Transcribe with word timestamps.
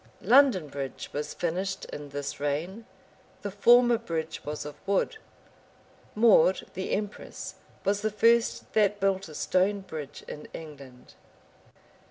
London 0.23 0.67
bridge 0.67 1.11
was 1.13 1.35
finished 1.35 1.85
in 1.85 2.09
this 2.09 2.39
reign: 2.39 2.87
the 3.43 3.51
former 3.51 3.99
bridge 3.99 4.43
was 4.43 4.65
of 4.65 4.73
wood. 4.87 5.17
Maud, 6.15 6.65
the 6.73 6.89
empress, 6.93 7.53
was 7.85 8.01
the 8.01 8.09
first 8.09 8.73
that 8.73 8.99
built 8.99 9.29
a 9.29 9.35
stone 9.35 9.81
bridge 9.81 10.23
in 10.27 10.47
England. 10.55 11.13